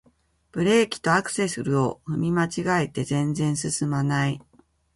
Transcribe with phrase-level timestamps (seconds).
[0.51, 4.41] ブレーキとアクセルを踏み間違えて全然すすまない